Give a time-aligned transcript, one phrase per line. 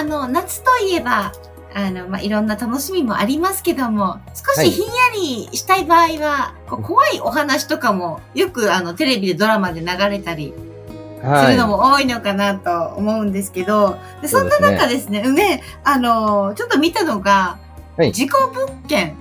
[0.00, 1.32] ああの夏といえば
[1.74, 17.58] あの、まあ、いろんな楽しみもありますけども、少しひんやりしたい場合は、はい、怖いお話とかもよくあのテレビでドラマで流れたりするのも多いのかなと思うんですけど、でそんな中ですね、ねね、あの、ちょっと見たのが、
[17.96, 19.16] はい、事故物件。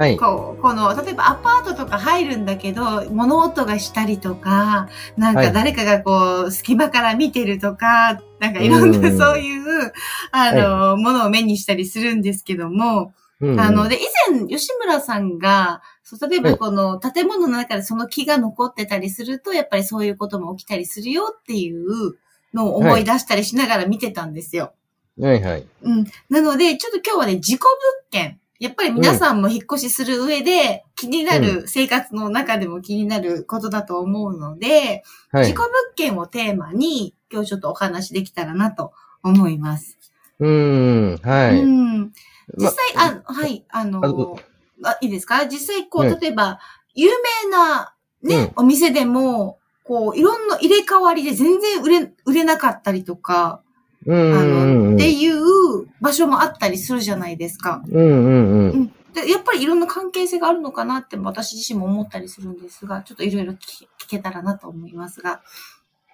[0.00, 9.92] はい、こうこの例えばアパートとか入るんだけど物音がしたりとかなんか誰かがこう、隙間から見てるとかなんかいろんなそういう、
[10.32, 22.16] あの、ものを目にしたりするんですけども、あの、で、以前、吉村さんが、そう例えばこの建物の中でその木が残ってたりすると、やっぱりそういうことも起きたりするよっていう
[22.52, 24.72] のを思い出したりしながら見てたんですよ。
[25.18, 25.66] はいはい。
[25.82, 26.04] うん。
[26.30, 27.78] なので、ちょっと今日はね、事故物
[28.10, 28.40] 件。
[28.60, 35.02] やっぱり皆さんも引っ越しする上で気になる、生活の中でも気になることだと思うので、
[35.32, 39.98] はい、事故物件をテーマに今日ちょっとお話できたらなと思います。
[40.38, 41.62] うん、はい。
[41.62, 42.12] うん。
[42.58, 44.36] 実際、ま、あ、はい、あの、
[44.84, 45.46] あいいですか？
[45.46, 46.60] 実際、こう、例えば、
[46.94, 47.08] 有
[47.44, 53.69] 名なね、うん、お店でも、こう、いろんな入れ替わりで全然売れ、売れなかったりとか、うん、
[54.08, 57.82] あの、っていう場所もあったりするじゃないですか。
[57.88, 58.70] うんうんうん。
[58.70, 65.42] うんでやっぱりいろんな関係性があるのかなって私自身も思ったりするんですが、ちょっといろいろ聞けたらなと思いますが。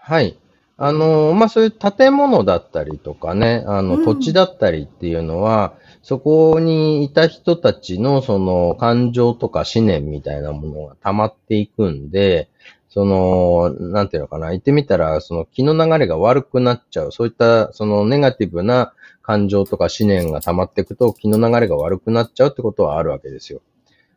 [0.01, 0.39] はい。
[0.79, 12.51] あの、まあ、そういう建物だったりとかね、あの、土地だったりっていうのは、うん、そこにいた人たちのその感情とか思念みたいなものが溜まっていくんで、
[12.97, 17.13] その、なんていうのかな、言ってみたら、その気の流れが悪くなっちゃう。
[17.13, 23.61] そういった、そのネガティブな感情とか思念が溜まっていくと気の流れが悪くなっちゃうってことはあるわけですよ。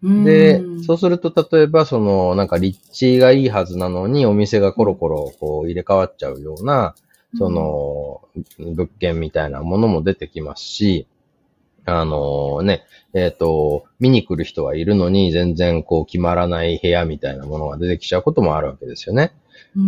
[0.02, 6.96] で、そうすると、例えば、その、なんか立地がいいはずなのに、お店がコロコロこう入れ替わっちゃうような、
[7.38, 8.22] その、
[8.60, 11.06] 物件みたいなものも出てきますし、
[11.86, 19.34] あのね、えっ、ー、と、見に来る人はいるのに、全然こう決まらない部屋みたいなものが出てきちゃうこともあるわけですよね。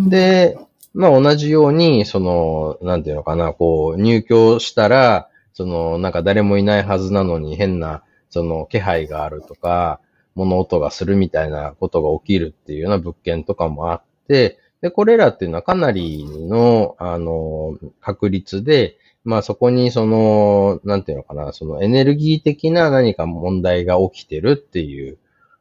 [0.10, 0.58] で、
[0.94, 10.00] まあ同じように、その、なんていうのかな、こう、入居したら、その、なんか誰もいないはずなのに変なその気配があるとか、
[10.36, 25.18] 物音がするみたいなことが起きるっていうような物件とかもあって、で、これらっていうのはかなりの、あの、確率で、まあそこにその、なんていうのかな、そのエネルギー的な何か問題が起きてるっていう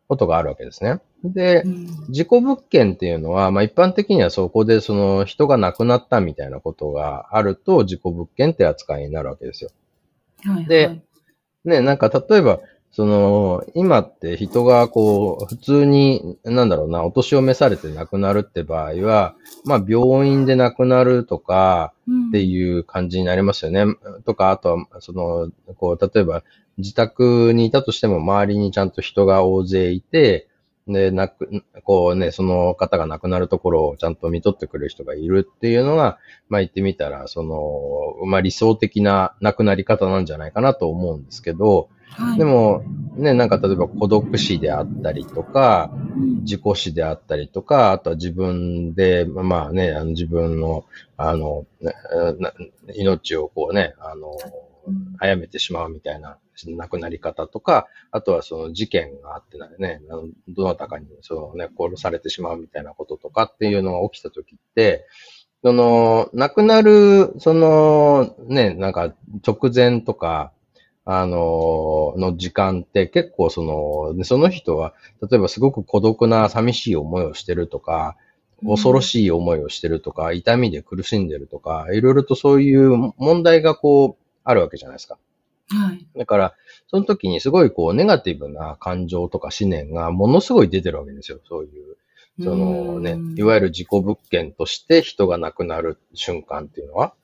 [0.09, 1.00] ことがあるわけですね。
[1.22, 1.65] で、
[2.09, 9.70] 事故物件っていうのは、まあ一般的にはそこでその人が亡くなったみたいなことがあると事故物件って扱いになるわけですよ。
[10.44, 11.03] はいはい、で、
[11.65, 12.60] ね、なんか例えば、
[12.93, 21.93] その、今って人がこう、普通に、なんだろうな、お年を召されて亡くなるって場合は、まあ病院で亡くなるとか
[22.29, 23.83] っていう感じになりますよね。
[23.83, 26.43] うん、とか、あとは、その、こう、例えば
[26.79, 30.49] 自宅にいたとしても周りにちゃんと人が大勢いて、
[30.89, 36.19] で、なく、こうね、その方が亡くなるところをちゃんと見とってくれる人がいるっていうのが、
[36.49, 42.82] まあ言ってみたら、その、まあ理想的な亡くなり方なんじゃないかなと思うんですけど、はい、でも、
[43.16, 45.91] ね、なんか例えば孤独死であったりとか、
[46.43, 50.84] 自己死であったりとか、あとは自分で、まあね、あの自分の、
[51.16, 51.66] あの、
[52.94, 54.37] 命をこうね、あの、
[55.20, 60.00] 殺めてしまうみたいな亡くなり方とか、あとはその事件があってね、
[60.49, 65.06] どなたかにそのね、殺されてしまうみたいなこととかっていうのが起きた時って、
[65.62, 69.15] その、亡くなる、その、ね、なんか
[69.47, 70.53] 直前とか、
[71.12, 74.94] あの、の時間って結構その、その人は、
[75.29, 78.17] 例えばすごく孤独な寂しい思いをしてるとか、
[78.64, 85.19] 恐ろしい思いをしてるとか、痛みで苦しんでるとか、いろいろとそういう問題がこう、あるわけじゃないですか。
[85.70, 86.06] はい。
[86.17, 86.55] だから、
[86.87, 91.40] その時にすごいこう、ネガティブな感情とか思念がものすごい出てるわけですよ。
[91.49, 91.96] そういう、
[92.40, 97.14] そのね、いわゆる事故物件として人が亡くなる瞬間っていうのは。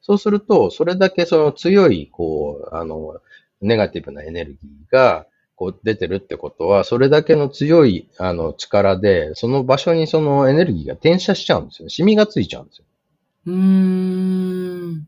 [0.00, 3.20] そうすると、それだけその強い、こう、あの、
[3.60, 5.26] ネガティブなエネルギーが、
[5.56, 11.88] こう出てるってことは、それだけの強い、あの、力で、その場所にそのエネルギーが転写しちゃうんですよ。
[11.88, 12.84] シミがついちゃうんですよ。
[13.46, 15.06] うーん。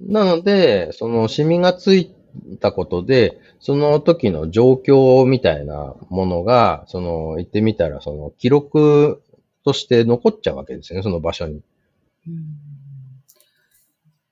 [0.00, 2.10] なので、そのシミがつい
[2.60, 9.22] たことで、その時の状況みたいなものが、その、言ってみたら、その記録
[9.64, 11.62] として残っちゃうわけですね、その場所に。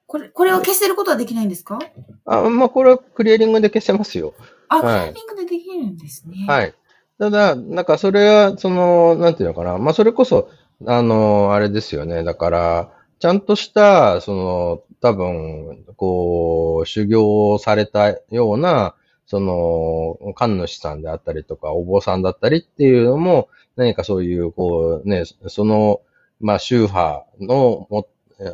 [0.09, 1.79] これ、これを消せることはできないんですか？
[2.25, 4.35] あ、まあ、これはクリアリングで消せますよ。
[4.69, 6.47] あ、はいクリアリングでできるんですね。
[6.49, 6.75] はい。
[7.19, 9.77] ただ、なんかそれは、その、なんていうのかな。
[9.77, 10.49] まあ、それこそ、
[10.87, 12.25] あの、あれですよね。
[12.25, 18.95] だから、ちゃんとした、その、多分、こう、修行されたような、
[19.27, 26.01] その、神主さんであったりとか、お坊さんだったりっていうのも、何かそういう、こうね、その、
[26.41, 28.07] まあ、宗派のも、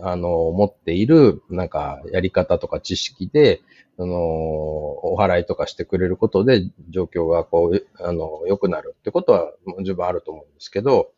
[0.03, 3.61] あの、持っている、なんか、やり方とか知識で、
[3.97, 9.53] その、お払いとかしてくれることで、状況がこう、あの、良くなるってことは
[9.83, 11.11] 十分あると思うんですけど、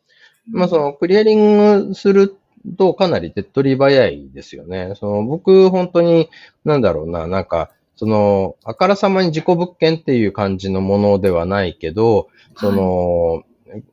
[0.51, 2.35] まあその、クリアリングする
[2.77, 4.93] とかなり手っ取り早いですよね。
[4.95, 6.29] その、僕、本当に、
[6.65, 13.43] なんだろうな、なんか、その、あからさまに自己物件っていう感じのものではないけど、その、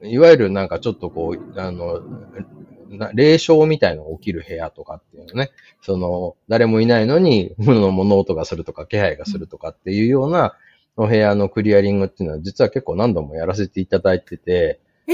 [0.03, 2.03] いわゆるなんかちょっとこう、あの、
[2.99, 5.50] な霊障みたいなのが起きる部屋とかっていうのね、
[5.82, 10.56] その、誰もいないのに、物物音がするとか、気配がするとかっていうような、
[10.96, 15.12] お部屋のクリアリングっていうのは、実は結構何度もやらせていただいてて、え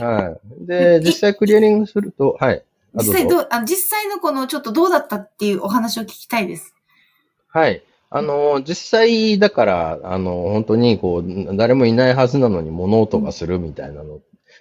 [0.00, 0.66] えはい。
[0.66, 2.62] で、実際クリアリングすると、はい。
[2.96, 6.74] あ実際どうあ実際のこのちょっとどうだったっていうお話を聞きたいです。
[7.48, 7.82] はい。
[8.12, 14.18] あの、実際、だから、あの、本当に、こう、誰もいないはずなのに物音がするみたいなの、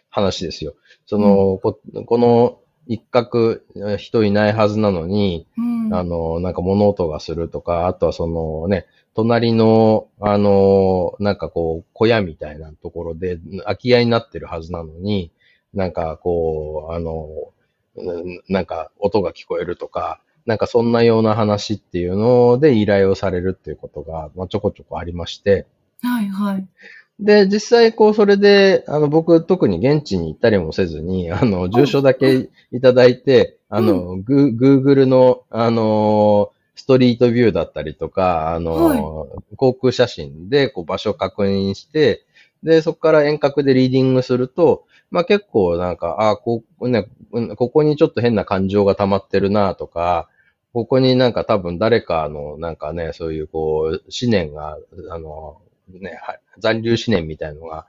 [0.09, 0.75] 話ですよ。
[1.05, 5.93] その、ここの一角、え人いないはずなのに、うん。
[5.93, 15.31] あの、なんか物音がするとか、あとはそのね、隣の、あの、なんかこう、小屋みたいなところで、空き家になってるはずなのに、
[15.73, 17.27] なんかこう、あの、
[17.95, 25.67] うんなんか音が聞こえるとか、なんかそんなような話っていうので依頼をされるっていうことが、まあ、ちょこちょこありまして、
[26.01, 26.67] はいはい。
[27.19, 39.27] で、実際、こう、それで、あの、僕、特に現地に行ったりもせずに、あの、住所だけいただいて、あの、グー、Google の、あの、ストリートビューだったりとか、あの、
[39.57, 42.23] 航空写真で、こう、場所を確認して、
[42.63, 50.29] で、そこから遠隔でリーディングすると、まあ結構なんか、あこう、ね、うんここにちょっと変な感情が溜まってるなとか、
[50.73, 54.77] ここになんか多分誰かのなんかね、そういうこう、思念が、
[55.09, 55.61] あの、
[55.97, 57.87] ね、は残留思念みたいのが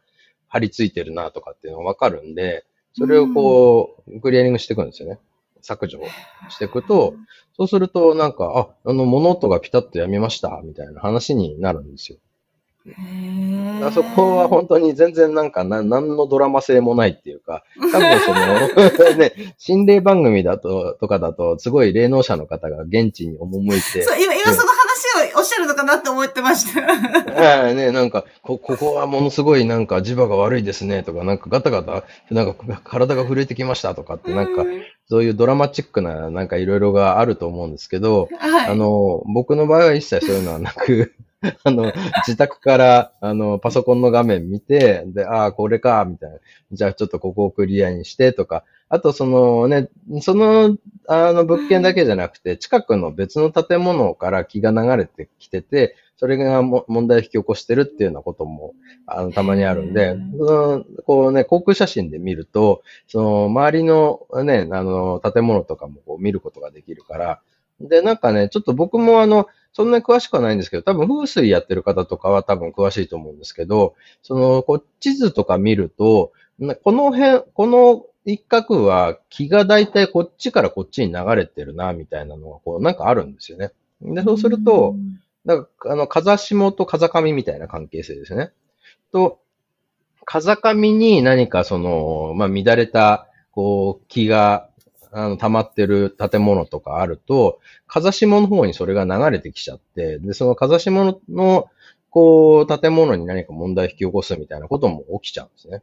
[0.49, 2.65] 張り付いてるなとかっていうのがわかるんで、
[2.95, 5.19] それをこう、クリアリングしていくんですよね。
[5.63, 6.01] 削除
[6.49, 7.15] していくと、
[7.57, 12.19] そうするとなんか、あ、あの物音がピタッとやみました、みたいな話になるんですよ。
[13.83, 26.81] あそこは本当に全然なんかな、何のドラマ性もないっていうか、多分その、 ね、心霊番組だと、とかだと、すごい霊能者の方が現地に赴いて、 そう、今、今その話をおっしゃるのかなって思ってました。
[27.61, 34.65] はいね、なんか、こ、ここはものすごいなんか磁場が悪いですねとか、なんかガタガタ、なんか体が震えてきましたとかって、なんか、
[35.11, 38.71] そういうドラマチックな、なんかいろいろがあると思うんですけど、はい。
[38.71, 41.13] あの、僕の場合は一切そういうのはなく、
[41.65, 41.93] あの、
[42.27, 46.39] 自宅から、あの、パソコンの画面見て、で、ああ、これか、みたいな。
[46.73, 49.89] じゃあちょっとここをクリアにしてとか、あとそのね、
[50.21, 50.77] その、
[51.07, 58.75] あの物件だけじゃなくて、近くの別の建物から気が流れてきてて、それがも問題を引き起こしてるっていうようなことも、
[59.07, 67.41] あの、たまにあるんでそのこうね、航空写真で見ると、その、周りのね、あの、建物とかもこう見ることができるから、
[67.81, 76.33] で、なんかね、ちょっと僕もあの、そんなに詳しくはないんですけど、多分風水やってる方とかは多分詳しいと思うんですけど、その、こう、地図とか見ると、
[76.83, 83.71] この辺、この一角は気がだいたいこっちからこっちに流れてるな、みたいなのが、こう、なんかあるんですよね。
[84.03, 84.97] で、そうすると、
[85.45, 88.51] なんか、あの、風下と風上みたいな関係性ですね。
[89.13, 89.41] と、
[90.27, 94.70] 風上に何かその、まあ、乱れた、こう、気が、
[95.13, 101.69] あの、溜まってる建物とかあると、風下の方にそれが流れてきちゃって、で、その風下の、の
[102.11, 105.83] こう、建物に何か問題を引き起こすみたいなことも起きちゃうんですね。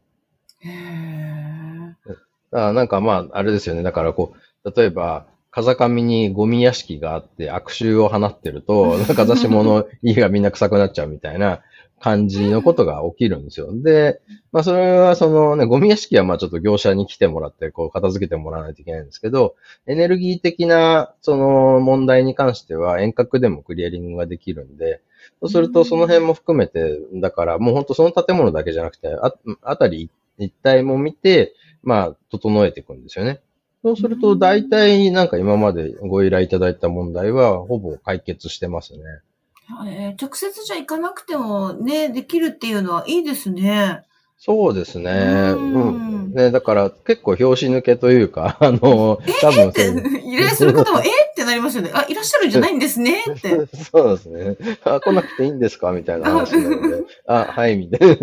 [0.61, 2.17] へー
[2.51, 3.83] だからなんかまあ、あれですよね。
[3.83, 11.61] だからこう、例えば、風上にゴミ屋敷があって悪臭を放ってると、 風下の家がみんな臭くなっちゃうみたいな
[11.99, 13.69] 感じのことが起きるんですよ。
[13.71, 19.55] で、まあそれはそのね、ゴミ屋敷はまあちょっと業者に来てもらって、こう片付けてもらわないといけないんですけど、
[19.87, 25.01] エネルギー的なその問題に関しては遠隔でもクリアリングができるんで、
[25.41, 33.41] そうするとその辺も含めて、だからもう本当その建物だけじゃなくて、あ、あたり一帯も見て、まあ、整えていくんですよね。
[33.83, 38.99] そうすると、大体なんか今までご依頼いただいた問題は、ほぼ解決してますね。
[39.87, 44.03] えー直接じゃ行かなくてもね、できるっていうのはいいですね。
[44.39, 45.11] そうですね。
[45.11, 46.31] うんうん。
[46.31, 49.87] ね、だから結構拍子抜けというか、 あの、多分って、
[50.23, 51.89] 依頼する方も、 えってなりますよね。
[51.93, 53.65] あ、いらっしゃるんじゃないんですねって。
[53.91, 54.57] そうですね。
[54.83, 57.03] あ、来なくていいんですかみたいな話なので。
[57.25, 58.15] あ、はい、みたいな。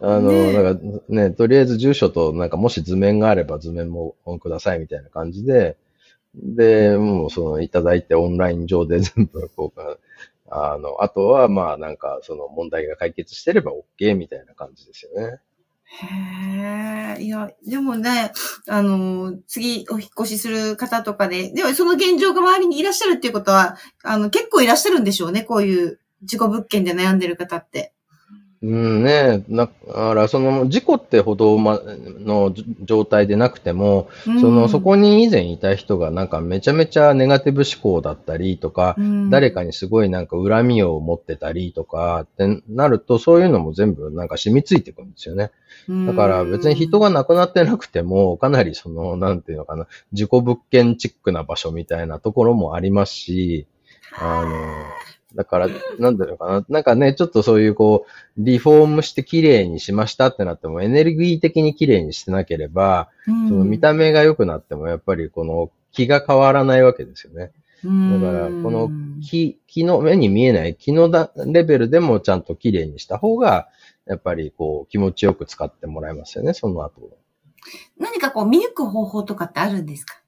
[0.00, 5.76] あの、ねなんかね、とりあえず住所と、なんかもし図面があれば図面もくださいみたいな感じで、
[6.34, 9.80] で、もうそのいただいてオンライン上で全部こう、
[10.50, 15.38] あの、あとはまあなんかその問題が解決してれば OK みたいな感じですよね。
[15.92, 18.32] へえ、いや、でもね、
[18.68, 27.92] あの、次お引っ越しする方とかで、でもその現状が周りにいらっしゃるっていうことは、あの、結構いらっしゃるんでしょうね、こういう事故物件で悩んでる方って。
[28.62, 32.52] うんね、だからその事故ってほどまの
[32.82, 45.52] 状態でなくても、その、そこに以前いた人がなんかめちゃめちゃネガティブ思考だったりとか、に誰かにすごいなんか恨みを持ってたりとかってなると、そういうのも全部なんか染みついてくるんですよね。
[46.06, 53.66] だから別に人が亡くなってなくても、かなりその、なんていうのかな、事故物件チックな場所みたいなところもありますし、
[54.18, 54.50] あの、
[55.34, 55.68] だから、
[55.98, 56.66] なんだろうかな。
[56.68, 67.52] なんかね、ちょっとそういうこう、リフォームして綺麗にしましたってなっても、エネルギー的に綺麗にしてなければ、うん、その見た目が良くなっても、やっぱりこの気が変わらないわけですよね。
[67.82, 68.90] だだから、この
[69.22, 73.68] 木、木の目に見えない木のだレベルでもちゃんと綺麗にした方が、
[74.06, 77.08] やっぱりこう気持ちよく使ってもらえますよね、その後。
[77.98, 80.19] 何かこう見抜く方法とかってあるんですか？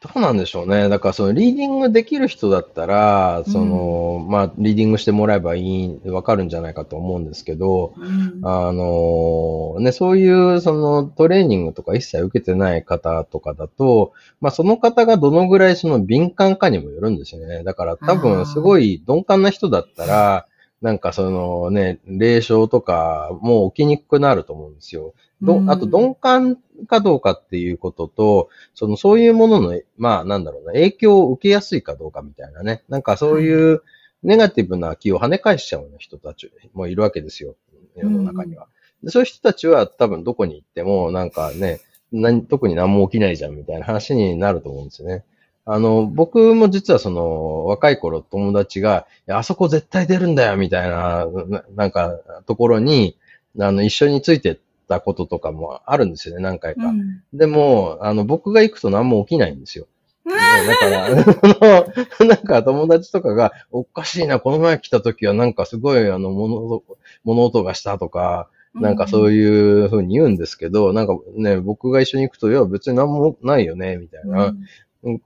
[0.00, 0.88] どうなんでしょうね。
[0.88, 17.64] だからそのリーディングできる人だったら、その、まあ、リーディングしてもらえばいい、わかるんじゃないかと思うんですけど、うんあのね、そういうそのトレーニングとか一切受けてない方とかだと、まあその方がどのぐらいその敏感かにもよるんですよね。
[17.64, 20.46] だから多分すごい鈍感な人だったら、
[20.80, 25.14] なんかそのね、霊障とかも起きにくくなると思うんですよ。
[25.42, 26.56] どうんあと鈍感
[26.86, 32.82] かどうかっていうことと、そのそういうものの、まあなんだろうな、影響を受けやすいかどうかみたいなね。
[32.88, 33.82] なんかそういう
[34.22, 37.56] ネガティブな気を跳ね返しちゃうような人たちもいるわけですよ。
[37.96, 38.68] 世の中には。
[39.02, 41.80] でそういう人たちは多分どこに行っても、なんかね、
[42.12, 45.24] 何特に何も起きないじゃんみたいな話になると思うんですよね。
[45.70, 53.16] あの、僕も実はその、若い頃友達が、あそこ絶対出るんだよみたいな、ななんか、ところに、
[53.60, 54.58] あの、一緒についてっ
[54.88, 56.86] たこととかもあるんですよね、何回か。
[56.86, 57.22] うん。
[57.34, 59.86] でも、あの、僕が行くと何も起きないんですよ。
[60.24, 60.34] ね
[60.66, 66.82] だから、 あのなんか友達とかが、おかしいな、この前来た時はなんかすごい、あの、物音、
[67.24, 74.54] 物音がしたとか、なんかそういう風に言うんですけど、なんかね、僕が一緒に行くと、いや、別に何もないよね、みたいな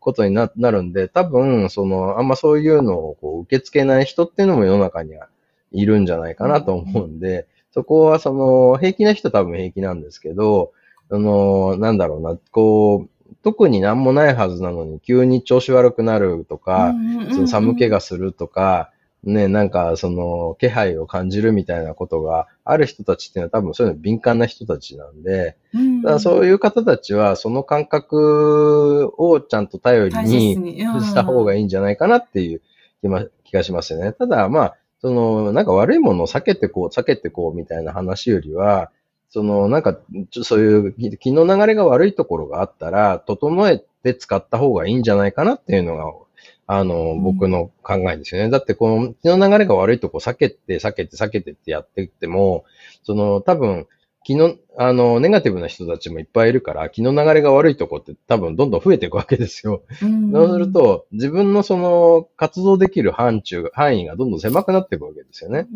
[0.01, 5.29] ことにななるんで、多分、その、あんまそういうのをこう受け付けない人っていうのも世の中には
[5.73, 10.73] いるんじゃないかなと思うんで、そこはその、平気な人は多分平気なんですけど、
[11.09, 16.95] その、なんだろうな、こう、特に何もないはずなのに急に調子悪くなるとか、
[17.33, 18.91] その寒気がするとか、
[19.25, 25.57] ね、なんかその気配を感じるみたいなことがある人たちっていうのは多分そういうの敏感な人たちなんで、
[26.03, 31.63] だからそういいう方たちはその感覚をちゃんと頼りにした方がいい。
[31.65, 32.61] んじゃないかなっていう
[33.01, 34.13] 気ま気がしますよね。
[34.13, 38.91] ただまあ、そのなんか悪いものを避けてこう、避けてこうみたいな話よりは、
[39.31, 39.99] そのなんか
[40.31, 46.13] ちょそういう気気の流れが悪いところがあったら、整えて使った方がいいんじゃないかなっていうのが、
[46.67, 48.51] あの、ん僕の考えですよね。
[48.51, 52.65] だってこの気の流れが悪いとこ避けて、避けて、避けてってやっていっても、
[53.03, 53.87] その多分、
[54.25, 59.83] 気の、あの、ネガティブな人たちもいっぱいいるから、気の流れが悪いとこって多分どんどん増えていくわけですよ。
[60.01, 65.67] そうすると、自分のその活動できる範疇、範囲がどんどん狭くなっていくわけですよね。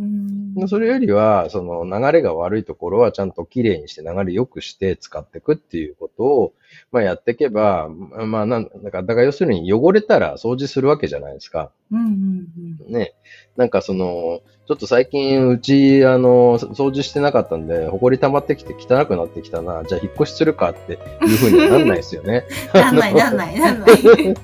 [0.58, 6.52] うん、それよりは、その流れが悪いところはちゃんときれいにして流れ良くして使っていくっていうことを、
[6.92, 11.70] まあやっていけば、まあなんだから、だから要するに汚れたら掃除するわけじゃないですか。
[11.90, 12.46] うんうん
[12.86, 13.14] うんね。
[13.56, 22.44] なんかその、ちょっと最近うち、あの、掃除してなかったんで、埃溜まってきて汚くなってきたな、じゃあ引っ越しするかっていうふうにはなんないですよね。
[22.74, 23.90] なんない、なんない、なんない。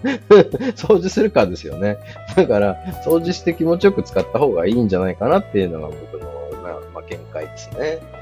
[0.78, 1.98] 掃除するかですよね。
[2.36, 6.30] だから、掃除して気持ちよく使った方がいいんじゃないかなっていうのが僕の、
[6.62, 8.21] まあ、まあ、見解ですね。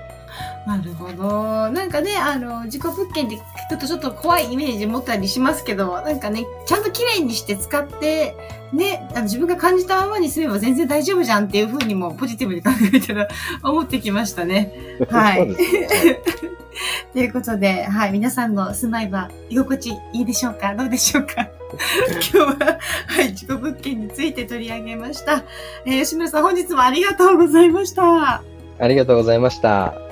[0.66, 1.70] なるほど。
[1.70, 8.34] なんかね、あの、自己物件って聞くとちょっと怖いイメージ持ったりしますけど、なんかね、ちゃんと綺麗にして使って、
[8.72, 13.28] ね、あの自分が感じたままに住めば全然大丈夫じゃんっていうふうにもポジティブに考えたら
[13.64, 14.72] 思ってきましたね。
[15.10, 15.56] はい。
[17.12, 20.74] ということで、はい、皆さんの住まいは居心地いいでしょうか？
[20.76, 21.48] どうでしょうか？
[22.12, 25.42] 今日は、はい、事故物件について取り上げました。
[25.84, 28.42] えー、吉村さん、本日もありがとうございました。
[28.78, 30.09] ありがとうございました。